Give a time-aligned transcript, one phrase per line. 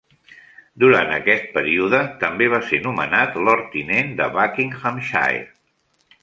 [0.83, 5.47] Durant aquest període, també va ser nomenat Lord tinent de Buckinghamshire.